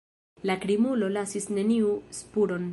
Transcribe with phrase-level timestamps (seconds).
[0.49, 2.69] La krimulo lasis neniun spuron.